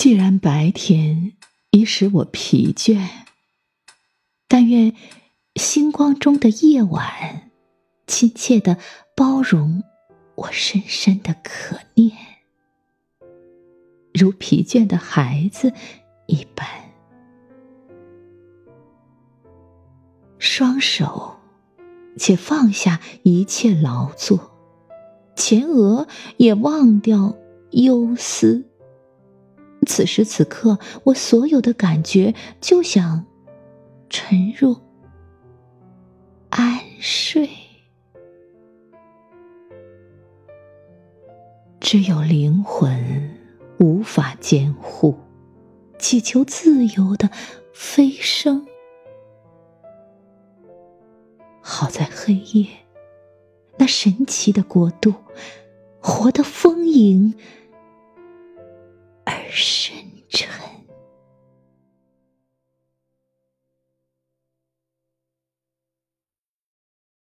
[0.00, 1.34] 既然白天
[1.72, 3.06] 已使我疲倦，
[4.48, 4.94] 但愿
[5.56, 7.50] 星光中的夜晚，
[8.06, 8.78] 亲切的
[9.14, 9.82] 包容
[10.36, 12.16] 我深深的可念，
[14.14, 15.74] 如疲倦的孩子
[16.24, 16.66] 一般，
[20.38, 21.36] 双手
[22.16, 24.50] 且放下一切劳作，
[25.36, 26.08] 前额
[26.38, 27.36] 也忘掉
[27.72, 28.69] 忧思。
[29.86, 33.26] 此时此刻，我所有的感觉就想
[34.08, 34.76] 沉入
[36.50, 37.48] 安睡。
[41.80, 43.38] 只有灵魂
[43.78, 45.18] 无法监护，
[45.98, 47.30] 祈求自由的
[47.72, 48.66] 飞升。
[51.60, 52.66] 好在黑夜，
[53.78, 55.14] 那神奇的国度，
[56.00, 57.34] 活得丰盈。
[59.50, 59.94] 深
[60.30, 60.79] 沉。